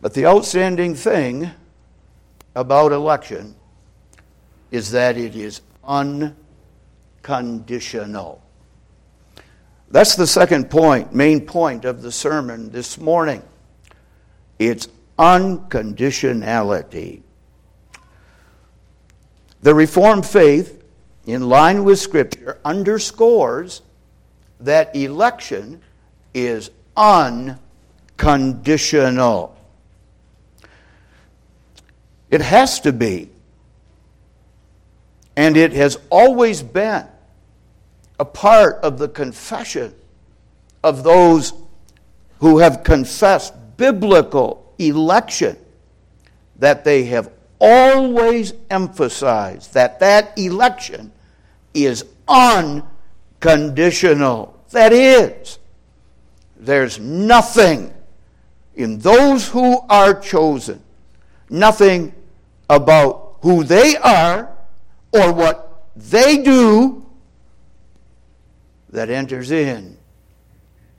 [0.00, 1.50] But the outstanding thing
[2.54, 3.56] about election
[4.70, 8.40] is that it is unconditional.
[9.90, 13.42] That's the second point, main point of the sermon this morning.
[14.58, 14.88] It's
[15.18, 17.22] unconditionality.
[19.62, 20.76] The Reformed faith
[21.26, 23.82] in line with Scripture, underscores
[24.60, 25.82] that election
[26.32, 29.54] is unconditional.
[32.30, 33.28] It has to be.
[35.36, 37.06] And it has always been
[38.18, 39.94] a part of the confession
[40.82, 41.52] of those
[42.38, 45.56] who have confessed biblical election
[46.58, 51.12] that they have always emphasized that that election
[51.74, 54.58] is unconditional.
[54.70, 55.58] That is,
[56.56, 57.92] there's nothing
[58.74, 60.82] in those who are chosen,
[61.48, 62.12] nothing
[62.68, 64.50] about who they are
[65.12, 67.06] or what they do
[68.90, 69.96] that enters in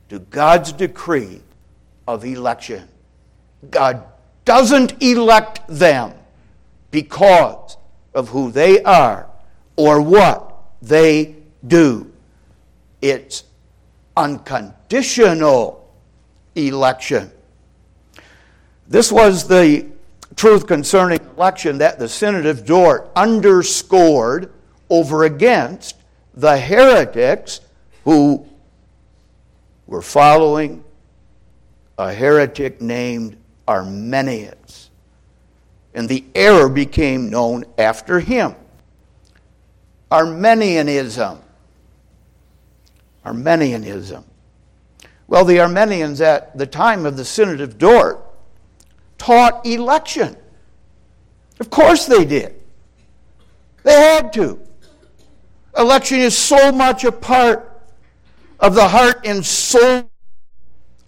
[0.10, 1.42] to God's decree
[2.08, 2.88] of election.
[3.70, 4.04] God
[4.46, 6.14] doesn't elect them
[6.92, 7.78] because
[8.14, 9.28] of who they are
[9.76, 11.36] or what they
[11.66, 12.12] do.
[13.02, 13.44] It's
[14.16, 15.94] unconditional
[16.56, 17.32] election.
[18.88, 19.86] This was the
[20.36, 24.52] truth concerning election that the Synod of Dort underscored
[24.90, 25.96] over against
[26.34, 27.62] the heretics
[28.04, 28.46] who
[29.88, 30.84] were following
[31.98, 34.87] a heretic named Arminius.
[35.98, 38.54] And the error became known after him
[40.12, 41.40] Arminianism.
[43.26, 44.24] Arminianism.
[45.28, 48.24] Well, the Arminians at the time of the Synod of Dort
[49.18, 50.38] taught election.
[51.60, 52.54] Of course they did.
[53.82, 54.60] They had to.
[55.76, 57.82] Election is so much a part
[58.60, 60.12] of the heart and soul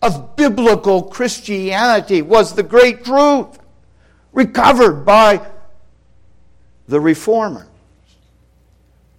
[0.01, 3.59] of biblical Christianity was the great truth
[4.33, 5.45] recovered by
[6.87, 7.67] the reformers.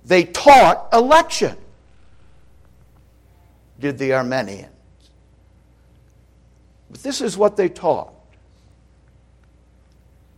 [0.05, 1.57] They taught election,
[3.79, 4.71] did the Arminians.
[6.91, 8.13] But this is what they taught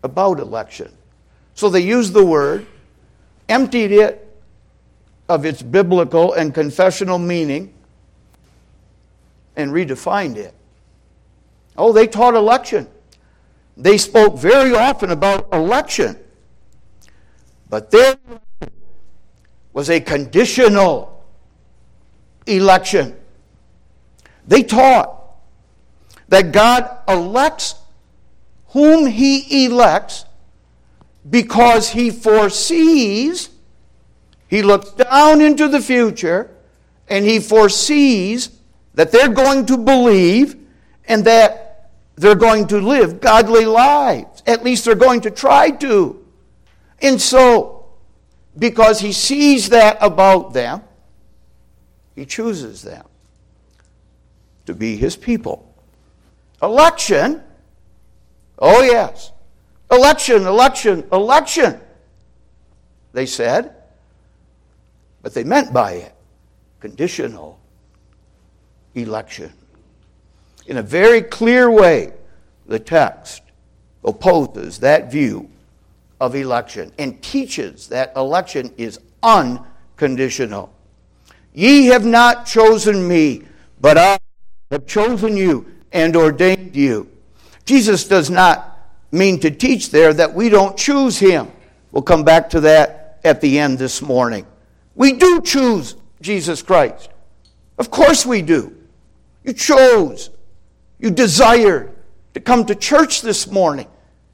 [0.02, 0.92] about election.
[1.54, 2.66] So they used the word,
[3.48, 4.28] emptied it
[5.28, 7.72] of its biblical and confessional meaning,
[9.56, 10.54] and redefined it.
[11.76, 12.88] Oh, they taught election.
[13.76, 16.18] They spoke very often about election.
[17.68, 18.18] But their
[19.72, 21.24] was a conditional
[22.46, 23.16] election.
[24.46, 25.18] They taught
[26.28, 27.76] that God elects
[28.68, 30.24] whom he elects
[31.28, 33.50] because he foresees,
[34.48, 36.50] he looks down into the future,
[37.08, 38.50] and he foresees
[38.94, 40.56] that they're going to believe
[41.06, 41.61] and that
[42.16, 44.42] they're going to live godly lives.
[44.46, 46.24] At least they're going to try to.
[47.00, 47.86] And so,
[48.58, 50.82] because he sees that about them,
[52.14, 53.06] he chooses them
[54.66, 55.74] to be his people.
[56.62, 57.42] Election,
[58.58, 59.32] oh yes.
[59.90, 61.80] Election, election, election,
[63.12, 63.74] they said.
[65.22, 66.14] But they meant by it
[66.80, 67.60] conditional
[68.94, 69.52] election.
[70.66, 72.12] In a very clear way,
[72.66, 73.42] the text
[74.04, 75.50] opposes that view
[76.20, 80.72] of election and teaches that election is unconditional.
[81.52, 83.42] Ye have not chosen me,
[83.80, 84.18] but I
[84.70, 87.10] have chosen you and ordained you.
[87.64, 88.68] Jesus does not
[89.10, 91.50] mean to teach there that we don't choose him.
[91.90, 94.46] We'll come back to that at the end this morning.
[94.94, 97.10] We do choose Jesus Christ.
[97.78, 98.76] Of course we do.
[99.44, 100.30] You chose,
[101.02, 101.92] you desired
[102.32, 103.88] to come to church this morning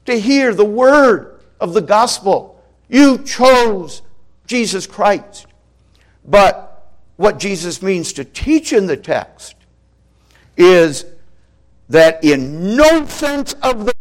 [0.05, 2.63] to hear the word of the gospel.
[2.87, 4.03] You chose
[4.45, 5.47] Jesus Christ.
[6.23, 9.55] But what Jesus means to teach in the text
[10.55, 11.05] is
[11.89, 13.93] that in no sense of the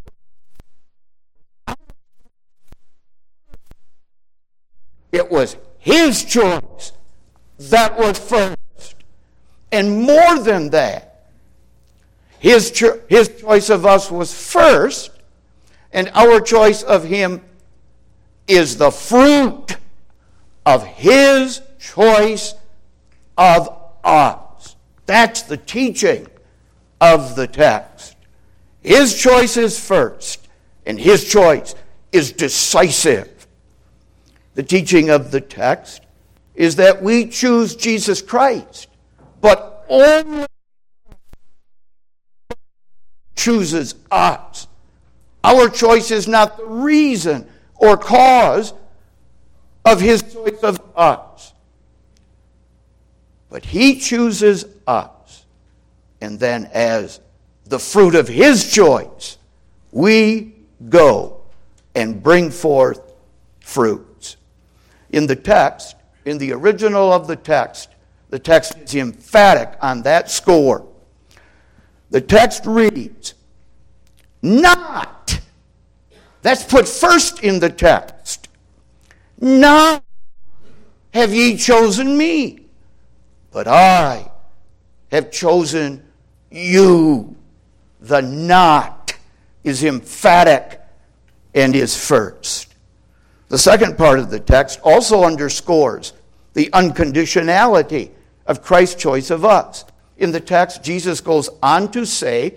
[5.11, 6.93] it was his choice
[7.59, 8.95] that was first.
[9.73, 11.08] And more than that,
[12.39, 15.11] his, cho- his choice of us was first,
[15.93, 17.43] and our choice of him
[18.47, 19.77] is the fruit
[20.65, 22.55] of his choice
[23.37, 23.69] of
[24.05, 24.77] us.
[25.07, 26.27] That's the teaching
[27.01, 28.17] of the text.
[28.81, 30.49] His choice is first,
[30.87, 31.75] and his choice
[32.13, 33.47] is decisive.
[34.55, 36.03] The teaching of the text
[36.55, 38.89] is that we choose Jesus Christ
[39.41, 40.47] but only
[43.39, 44.67] chooses us.
[45.43, 48.75] Our choice is not the reason or cause
[49.85, 51.55] of his choice of us.
[53.51, 55.45] But He chooses us.
[56.21, 57.21] And then, as
[57.65, 59.39] the fruit of His choice,
[59.93, 60.55] we
[60.89, 61.41] go
[61.95, 63.01] and bring forth
[63.61, 64.37] fruits.
[65.11, 67.89] In the text, in the original of the text,
[68.31, 70.87] the text is emphatic on that score.
[72.11, 73.35] The text reads,
[74.43, 75.41] Not.
[76.43, 78.49] That's put first in the text.
[79.41, 80.03] Not
[81.13, 82.61] have ye chosen me,
[83.51, 84.31] but I
[85.11, 86.05] have chosen
[86.51, 87.37] you.
[88.01, 89.15] The not
[89.65, 90.81] is emphatic
[91.55, 92.75] and is first.
[93.49, 96.13] The second part of the text also underscores
[96.55, 98.11] the unconditionality
[98.47, 99.85] of Christ's choice of us.
[100.19, 102.57] In the text, Jesus goes on to say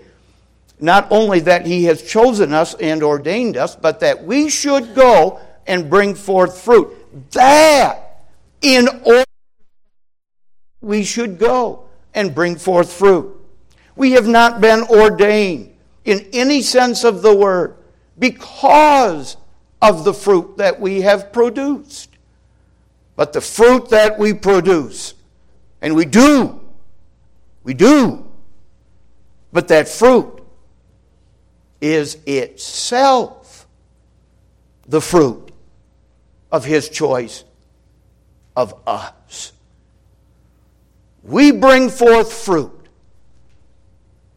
[0.80, 5.40] not only that he has chosen us and ordained us, but that we should go
[5.66, 6.92] and bring forth fruit.
[7.30, 8.24] That,
[8.60, 9.24] in order,
[10.80, 11.84] we should go
[12.14, 13.32] and bring forth fruit.
[13.94, 15.72] We have not been ordained
[16.04, 17.76] in any sense of the word
[18.18, 19.36] because
[19.80, 22.08] of the fruit that we have produced.
[23.14, 25.14] But the fruit that we produce,
[25.80, 26.61] and we do,
[27.64, 28.26] we do,
[29.52, 30.42] but that fruit
[31.80, 33.66] is itself
[34.86, 35.52] the fruit
[36.50, 37.44] of His choice
[38.56, 39.52] of us.
[41.22, 42.88] We bring forth fruit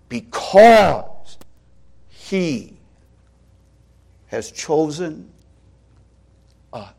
[0.10, 1.38] because
[2.10, 2.78] He
[4.28, 5.32] has chosen
[6.72, 6.94] us.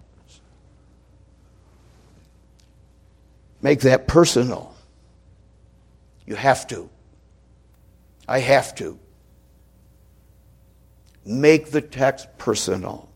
[3.62, 4.75] Make that personal.
[6.26, 6.90] You have to.
[8.28, 8.98] I have to.
[11.24, 13.08] Make the text personal.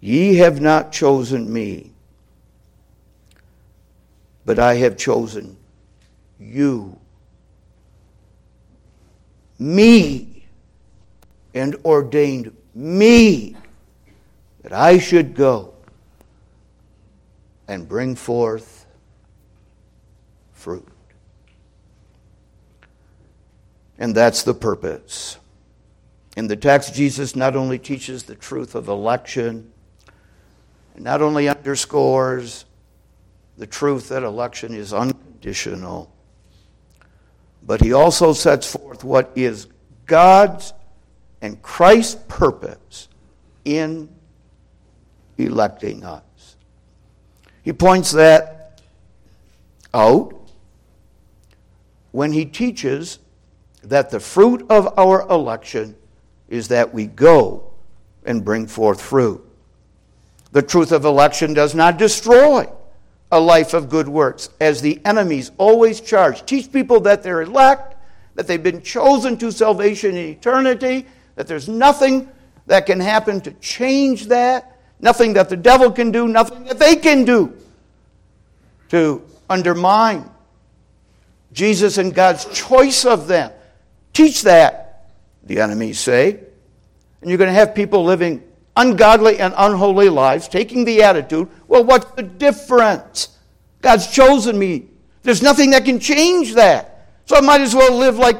[0.00, 1.92] Ye have not chosen me,
[4.44, 5.56] but I have chosen
[6.38, 6.98] you
[9.58, 10.44] me
[11.54, 13.56] and ordained me
[14.62, 15.74] that I should go
[17.68, 18.86] and bring forth
[20.52, 20.88] fruit.
[23.98, 25.38] And that's the purpose.
[26.36, 29.72] In the text, Jesus not only teaches the truth of election,
[30.96, 32.64] not only underscores
[33.56, 36.12] the truth that election is unconditional,
[37.62, 39.66] but he also sets forth what is
[40.06, 40.72] God's
[41.42, 43.08] and Christ's purpose
[43.64, 44.08] in
[45.36, 46.22] electing us.
[47.62, 48.80] He points that
[49.92, 50.34] out
[52.12, 53.18] when he teaches
[53.82, 55.96] that the fruit of our election
[56.48, 57.70] is that we go
[58.24, 59.44] and bring forth fruit.
[60.52, 62.68] The truth of election does not destroy
[63.30, 66.46] a life of good works, as the enemies always charge.
[66.46, 67.96] Teach people that they're elect,
[68.34, 72.28] that they've been chosen to salvation in eternity, that there's nothing
[72.66, 76.96] that can happen to change that, nothing that the devil can do, nothing that they
[76.96, 77.56] can do
[78.90, 80.28] to undermine
[81.52, 83.52] Jesus and God's choice of them.
[84.12, 85.10] Teach that,
[85.44, 86.40] the enemies say.
[87.20, 88.42] And you're going to have people living
[88.76, 93.36] ungodly and unholy lives, taking the attitude, well, what's the difference?
[93.82, 94.86] God's chosen me.
[95.22, 97.08] There's nothing that can change that.
[97.26, 98.38] So I might as well live like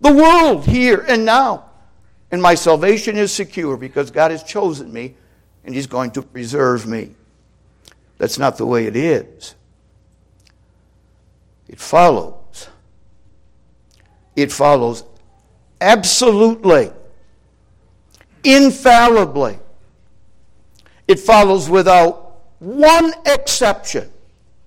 [0.00, 1.70] the world here and now.
[2.30, 5.14] And my salvation is secure because God has chosen me
[5.64, 7.14] and He's going to preserve me.
[8.18, 9.54] That's not the way it is.
[11.68, 12.68] It follows.
[14.36, 15.04] It follows
[15.80, 16.90] absolutely,
[18.42, 19.58] infallibly.
[21.06, 24.10] It follows without one exception,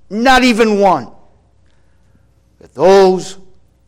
[0.10, 1.12] not even one.
[2.60, 3.38] That those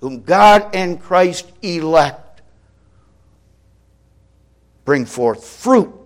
[0.01, 2.41] whom God and Christ elect
[4.86, 5.98] bring forth fruit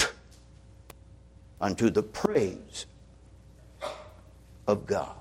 [1.63, 2.85] unto the praise
[4.67, 5.15] of God.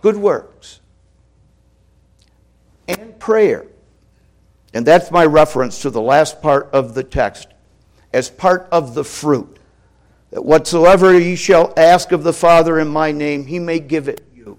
[0.00, 0.78] Good works
[2.86, 3.66] and prayer.
[4.72, 7.48] And that's my reference to the last part of the text
[8.14, 9.58] as part of the fruit.
[10.30, 14.24] That whatsoever ye shall ask of the Father in my name, he may give it
[14.32, 14.58] you.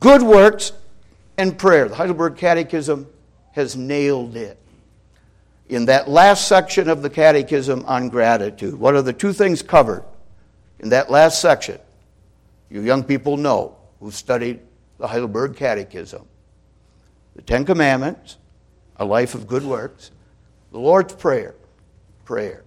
[0.00, 0.72] Good works
[1.38, 1.88] and prayer.
[1.88, 3.06] The Heidelberg Catechism
[3.52, 4.58] has nailed it
[5.68, 8.74] in that last section of the Catechism on gratitude.
[8.74, 10.04] What are the two things covered
[10.78, 11.78] in that last section?
[12.70, 14.60] You young people know who studied
[14.98, 16.26] the Heidelberg Catechism
[17.36, 18.38] the Ten Commandments,
[18.96, 20.10] a life of good works,
[20.72, 21.54] The Lord's Prayer,
[22.24, 22.64] prayer.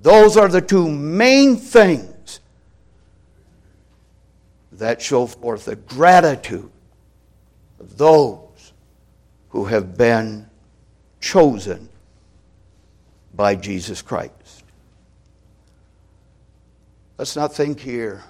[0.00, 2.40] Those are the two main things
[4.72, 6.70] that show forth the gratitude
[7.78, 8.72] of those
[9.50, 10.48] who have been
[11.20, 11.88] chosen
[13.36, 14.64] by Jesus Christ.
[17.18, 18.24] Let's not think here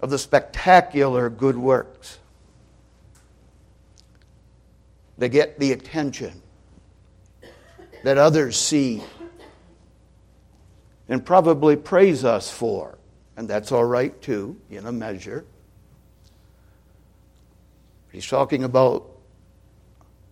[0.00, 2.18] of the spectacular good works
[5.18, 6.42] that get the attention
[8.02, 9.02] that others see
[11.08, 12.98] and probably praise us for.
[13.36, 15.44] And that's all right too, in a measure.
[18.12, 19.13] He's talking about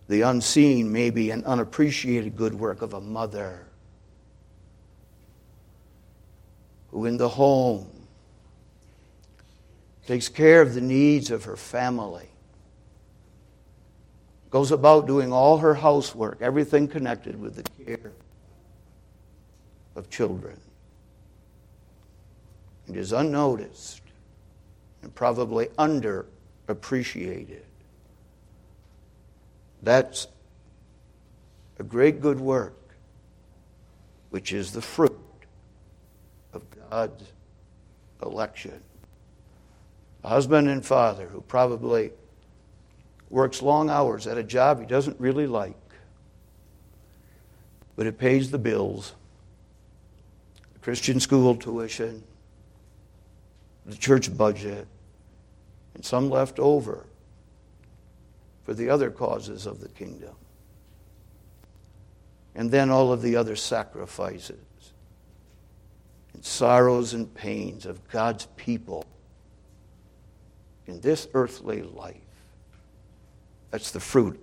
[0.07, 3.65] the unseen, maybe an unappreciated good work of a mother
[6.91, 7.89] who, in the home,
[10.05, 12.27] takes care of the needs of her family,
[14.49, 18.11] goes about doing all her housework, everything connected with the care
[19.95, 20.59] of children,
[22.87, 24.01] and is unnoticed
[25.01, 27.61] and probably underappreciated.
[29.83, 30.27] That's
[31.77, 32.77] a great good work,
[34.29, 35.19] which is the fruit
[36.53, 37.23] of God's
[38.21, 38.79] election.
[40.23, 42.11] A husband and father who probably
[43.29, 45.75] works long hours at a job he doesn't really like,
[47.97, 49.13] but it pays the bills,
[50.71, 52.23] the Christian school tuition,
[53.85, 54.87] the church budget,
[55.93, 57.05] and some left over
[58.63, 60.35] for the other causes of the kingdom.
[62.55, 64.59] And then all of the other sacrifices
[66.33, 69.05] and sorrows and pains of God's people
[70.87, 72.17] in this earthly life.
[73.71, 74.39] That's the fruit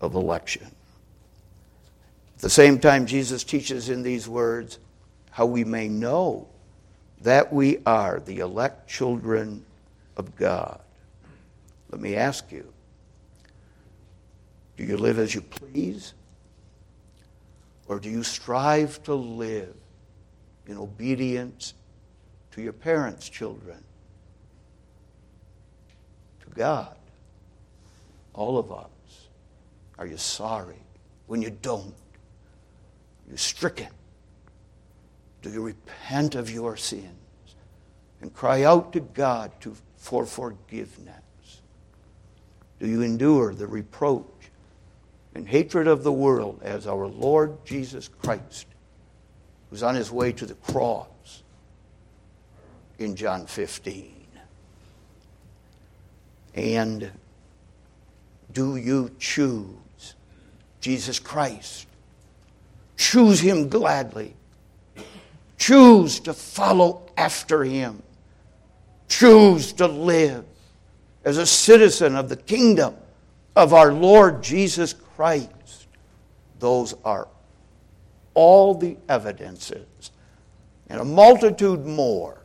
[0.00, 0.66] of election.
[2.36, 4.78] At the same time, Jesus teaches in these words
[5.30, 6.48] how we may know
[7.22, 9.64] that we are the elect children
[10.16, 10.81] of God.
[11.92, 12.72] Let me ask you
[14.76, 16.14] do you live as you please?
[17.86, 19.76] Or do you strive to live
[20.66, 21.74] in obedience
[22.52, 23.84] to your parents' children?
[26.40, 26.96] To God?
[28.32, 28.88] All of us.
[29.98, 30.82] Are you sorry
[31.26, 31.94] when you don't?
[33.26, 33.90] Are you stricken?
[35.42, 37.06] Do you repent of your sins
[38.22, 41.21] and cry out to God to, for forgiveness?
[42.82, 44.26] Do you endure the reproach
[45.36, 48.66] and hatred of the world as our Lord Jesus Christ,
[49.70, 51.44] who's on his way to the cross
[52.98, 54.26] in John 15?
[56.56, 57.12] And
[58.52, 60.16] do you choose
[60.80, 61.86] Jesus Christ?
[62.96, 64.34] Choose him gladly.
[65.56, 68.02] Choose to follow after him.
[69.06, 70.44] Choose to live
[71.24, 72.94] as a citizen of the kingdom
[73.56, 75.86] of our Lord Jesus Christ.
[76.58, 77.28] Those are
[78.34, 80.10] all the evidences
[80.88, 82.42] and a multitude more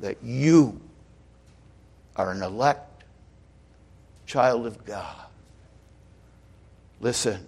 [0.00, 0.80] that you
[2.16, 3.04] are an elect
[4.26, 5.16] child of God.
[7.00, 7.44] Listen,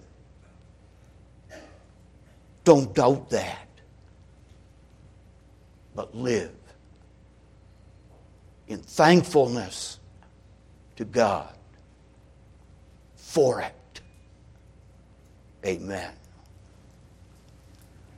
[2.64, 3.68] don't doubt that,
[5.94, 6.52] but live
[8.68, 9.99] in thankfulness
[11.00, 11.48] to God
[13.16, 14.00] for it.
[15.64, 16.12] Amen.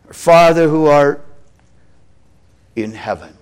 [0.09, 1.24] Our Father who art
[2.74, 3.39] in heaven,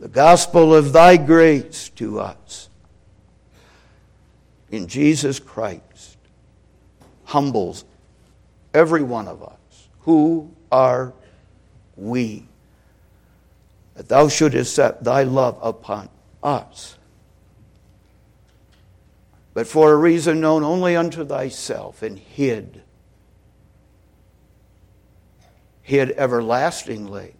[0.00, 2.68] the gospel of thy grace to us
[4.72, 6.18] in Jesus Christ
[7.22, 7.84] humbles
[8.74, 9.88] every one of us.
[10.00, 11.12] Who are
[11.96, 12.48] we?
[13.94, 16.08] That thou shouldest set thy love upon
[16.42, 16.96] us
[19.54, 22.82] but for a reason known only unto thyself, and hid,
[25.82, 27.34] hid everlastingly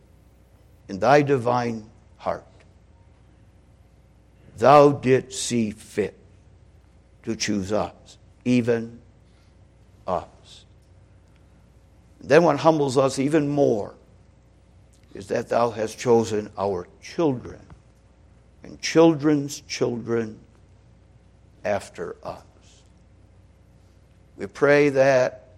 [0.89, 1.89] in thy divine
[2.19, 2.45] heart.
[4.59, 6.19] Thou didst see fit
[7.23, 9.01] to choose us, even
[10.07, 10.27] us.
[12.21, 13.95] Then what humbles us even more
[15.15, 17.61] is that thou hast chosen our children
[18.63, 20.39] and children's children
[21.65, 22.43] after us.
[24.37, 25.49] We pray that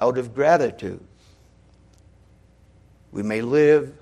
[0.00, 1.04] out of gratitude,
[3.12, 3.92] we may live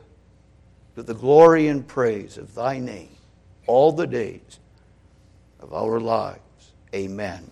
[0.94, 3.10] to the glory and praise of thy name
[3.66, 4.60] all the days
[5.60, 6.40] of our lives.
[6.94, 7.50] Amen.